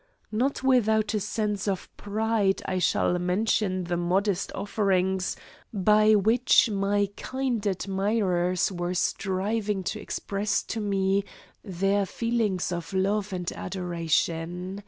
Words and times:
Not 0.31 0.63
without 0.63 1.13
a 1.13 1.19
sense 1.19 1.67
of 1.67 1.87
pride 1.95 2.63
I 2.65 2.79
shall 2.79 3.19
mention 3.19 3.83
the 3.83 3.97
modest 3.97 4.51
offerings 4.55 5.37
by 5.71 6.15
which 6.15 6.71
my 6.71 7.09
kind 7.15 7.63
admirers 7.67 8.71
were 8.71 8.95
striving 8.95 9.83
to 9.83 9.99
express 9.99 10.63
to 10.63 10.79
me 10.79 11.23
their 11.63 12.07
feelings 12.07 12.71
of 12.71 12.93
love 12.93 13.31
and 13.31 13.51
adoration. 13.51 14.79